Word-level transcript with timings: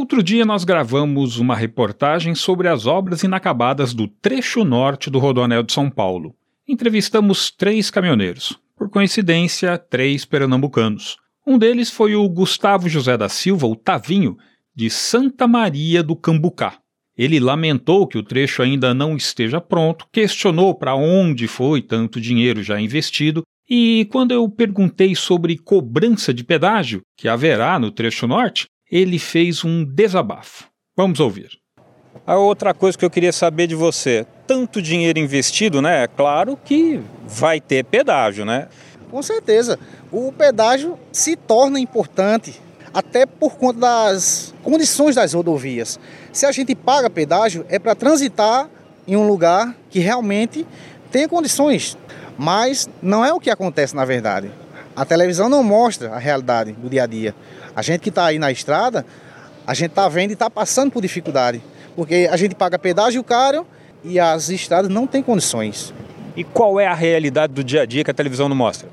Outro 0.00 0.22
dia 0.22 0.46
nós 0.46 0.64
gravamos 0.64 1.36
uma 1.36 1.54
reportagem 1.54 2.34
sobre 2.34 2.68
as 2.68 2.86
obras 2.86 3.22
inacabadas 3.22 3.92
do 3.92 4.08
trecho 4.08 4.64
norte 4.64 5.10
do 5.10 5.18
Rodoanel 5.18 5.62
de 5.62 5.74
São 5.74 5.90
Paulo. 5.90 6.34
Entrevistamos 6.66 7.50
três 7.50 7.90
caminhoneiros, 7.90 8.58
por 8.78 8.88
coincidência, 8.88 9.76
três 9.76 10.24
pernambucanos. 10.24 11.18
Um 11.46 11.58
deles 11.58 11.90
foi 11.90 12.14
o 12.16 12.26
Gustavo 12.30 12.88
José 12.88 13.14
da 13.14 13.28
Silva, 13.28 13.66
o 13.66 13.76
Tavinho, 13.76 14.38
de 14.74 14.88
Santa 14.88 15.46
Maria 15.46 16.02
do 16.02 16.16
Cambucá. 16.16 16.78
Ele 17.14 17.38
lamentou 17.38 18.06
que 18.06 18.16
o 18.16 18.22
trecho 18.22 18.62
ainda 18.62 18.94
não 18.94 19.18
esteja 19.18 19.60
pronto, 19.60 20.06
questionou 20.10 20.74
para 20.74 20.94
onde 20.94 21.46
foi 21.46 21.82
tanto 21.82 22.18
dinheiro 22.18 22.62
já 22.62 22.80
investido 22.80 23.42
e 23.68 24.08
quando 24.10 24.32
eu 24.32 24.48
perguntei 24.48 25.14
sobre 25.14 25.58
cobrança 25.58 26.32
de 26.32 26.42
pedágio, 26.42 27.02
que 27.18 27.28
haverá 27.28 27.78
no 27.78 27.90
trecho 27.90 28.26
norte, 28.26 28.66
ele 28.90 29.18
fez 29.18 29.64
um 29.64 29.84
desabafo. 29.84 30.64
Vamos 30.96 31.20
ouvir. 31.20 31.50
A 32.26 32.36
outra 32.36 32.74
coisa 32.74 32.98
que 32.98 33.04
eu 33.04 33.10
queria 33.10 33.32
saber 33.32 33.66
de 33.66 33.74
você, 33.74 34.26
tanto 34.46 34.82
dinheiro 34.82 35.18
investido, 35.18 35.80
né? 35.80 36.04
É 36.04 36.08
claro 36.08 36.58
que 36.64 37.00
vai 37.26 37.60
ter 37.60 37.84
pedágio, 37.84 38.44
né? 38.44 38.68
Com 39.10 39.22
certeza. 39.22 39.78
O 40.12 40.32
pedágio 40.32 40.98
se 41.12 41.36
torna 41.36 41.78
importante 41.78 42.60
até 42.92 43.24
por 43.24 43.56
conta 43.56 43.80
das 43.80 44.52
condições 44.62 45.14
das 45.14 45.32
rodovias. 45.32 45.98
Se 46.32 46.46
a 46.46 46.52
gente 46.52 46.74
paga 46.74 47.08
pedágio, 47.08 47.64
é 47.68 47.78
para 47.78 47.94
transitar 47.94 48.68
em 49.06 49.16
um 49.16 49.26
lugar 49.26 49.74
que 49.88 50.00
realmente 50.00 50.66
tem 51.10 51.28
condições, 51.28 51.96
mas 52.38 52.88
não 53.02 53.24
é 53.24 53.32
o 53.32 53.40
que 53.40 53.50
acontece 53.50 53.94
na 53.94 54.04
verdade. 54.04 54.50
A 55.00 55.04
televisão 55.06 55.48
não 55.48 55.64
mostra 55.64 56.10
a 56.10 56.18
realidade 56.18 56.72
do 56.72 56.90
dia 56.90 57.04
a 57.04 57.06
dia. 57.06 57.34
A 57.74 57.80
gente 57.80 58.02
que 58.02 58.10
está 58.10 58.26
aí 58.26 58.38
na 58.38 58.52
estrada, 58.52 59.06
a 59.66 59.72
gente 59.72 59.92
está 59.92 60.06
vendo 60.10 60.28
e 60.28 60.32
está 60.34 60.50
passando 60.50 60.92
por 60.92 61.00
dificuldade, 61.00 61.62
porque 61.96 62.28
a 62.30 62.36
gente 62.36 62.54
paga 62.54 62.78
pedágio 62.78 63.24
caro 63.24 63.66
e 64.04 64.20
as 64.20 64.50
estradas 64.50 64.90
não 64.90 65.06
têm 65.06 65.22
condições. 65.22 65.94
E 66.36 66.44
qual 66.44 66.78
é 66.78 66.86
a 66.86 66.92
realidade 66.92 67.54
do 67.54 67.64
dia 67.64 67.80
a 67.80 67.86
dia 67.86 68.04
que 68.04 68.10
a 68.10 68.14
televisão 68.14 68.46
não 68.46 68.54
mostra? 68.54 68.90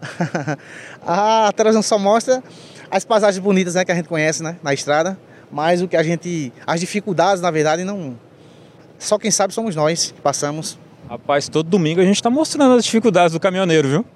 a 1.06 1.52
televisão 1.54 1.82
só 1.82 1.98
mostra 1.98 2.42
as 2.90 3.04
paisagens 3.04 3.44
bonitas 3.44 3.74
né, 3.74 3.84
que 3.84 3.92
a 3.92 3.94
gente 3.94 4.08
conhece 4.08 4.42
né, 4.42 4.56
na 4.62 4.72
estrada, 4.72 5.18
mas 5.52 5.82
o 5.82 5.88
que 5.88 5.96
a 5.98 6.02
gente. 6.02 6.54
as 6.66 6.80
dificuldades, 6.80 7.42
na 7.42 7.50
verdade, 7.50 7.84
não. 7.84 8.18
Só 8.98 9.18
quem 9.18 9.30
sabe 9.30 9.52
somos 9.52 9.76
nós 9.76 10.10
que 10.10 10.22
passamos. 10.22 10.78
Rapaz, 11.06 11.50
todo 11.50 11.68
domingo 11.68 12.00
a 12.00 12.04
gente 12.04 12.16
está 12.16 12.30
mostrando 12.30 12.76
as 12.76 12.84
dificuldades 12.84 13.34
do 13.34 13.38
caminhoneiro, 13.40 13.88
viu? 13.88 14.06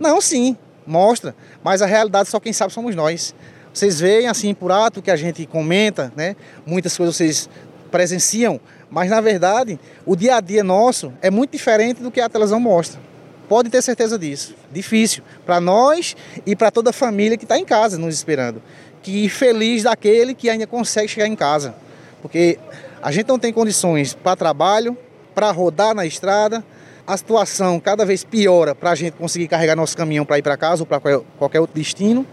Não, 0.00 0.20
sim, 0.22 0.56
mostra, 0.86 1.34
mas 1.62 1.82
a 1.82 1.86
realidade 1.86 2.28
só 2.28 2.38
quem 2.38 2.52
sabe 2.52 2.72
somos 2.72 2.94
nós. 2.94 3.34
Vocês 3.72 4.00
veem 4.00 4.26
assim 4.26 4.54
por 4.54 4.72
ato 4.72 5.02
que 5.02 5.10
a 5.10 5.16
gente 5.16 5.44
comenta, 5.46 6.12
né? 6.16 6.34
Muitas 6.64 6.96
coisas 6.96 7.16
vocês 7.16 7.48
presenciam, 7.90 8.60
mas 8.90 9.10
na 9.10 9.20
verdade 9.20 9.78
o 10.04 10.16
dia 10.16 10.36
a 10.36 10.40
dia 10.40 10.64
nosso 10.64 11.12
é 11.20 11.30
muito 11.30 11.52
diferente 11.52 12.02
do 12.02 12.10
que 12.10 12.20
a 12.20 12.28
televisão 12.28 12.58
mostra. 12.58 13.00
Pode 13.48 13.70
ter 13.70 13.82
certeza 13.82 14.18
disso. 14.18 14.54
Difícil 14.72 15.22
para 15.44 15.60
nós 15.60 16.16
e 16.44 16.56
para 16.56 16.70
toda 16.70 16.90
a 16.90 16.92
família 16.92 17.36
que 17.36 17.44
está 17.44 17.58
em 17.58 17.64
casa 17.64 17.96
nos 17.98 18.14
esperando. 18.14 18.60
Que 19.02 19.28
feliz 19.28 19.84
daquele 19.84 20.34
que 20.34 20.50
ainda 20.50 20.66
consegue 20.66 21.06
chegar 21.06 21.28
em 21.28 21.36
casa, 21.36 21.74
porque 22.20 22.58
a 23.00 23.12
gente 23.12 23.28
não 23.28 23.38
tem 23.38 23.52
condições 23.52 24.14
para 24.14 24.34
trabalho, 24.34 24.96
para 25.34 25.50
rodar 25.52 25.94
na 25.94 26.04
estrada. 26.04 26.64
A 27.06 27.16
situação 27.16 27.78
cada 27.78 28.04
vez 28.04 28.24
piora 28.24 28.74
para 28.74 28.90
a 28.90 28.94
gente 28.94 29.14
conseguir 29.14 29.48
carregar 29.48 29.76
nosso 29.76 29.96
caminhão 29.96 30.24
para 30.24 30.38
ir 30.38 30.42
para 30.42 30.56
casa 30.56 30.82
ou 30.82 30.86
para 30.86 31.00
qualquer 31.38 31.60
outro 31.60 31.76
destino 31.76 32.26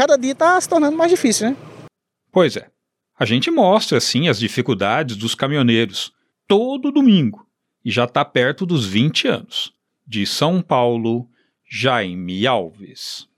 cada 0.00 0.16
dia 0.16 0.32
está 0.32 0.58
se 0.58 0.66
tornando 0.66 0.96
mais 0.96 1.10
difícil, 1.10 1.50
né? 1.50 1.56
Pois 2.32 2.56
é. 2.56 2.68
A 3.18 3.26
gente 3.26 3.50
mostra, 3.50 4.00
sim, 4.00 4.28
as 4.28 4.38
dificuldades 4.38 5.14
dos 5.14 5.34
caminhoneiros 5.34 6.10
todo 6.48 6.90
domingo 6.90 7.46
e 7.84 7.90
já 7.90 8.04
está 8.04 8.24
perto 8.24 8.64
dos 8.64 8.86
20 8.86 9.28
anos. 9.28 9.72
De 10.06 10.26
São 10.26 10.62
Paulo, 10.62 11.28
Jaime 11.68 12.46
Alves. 12.46 13.28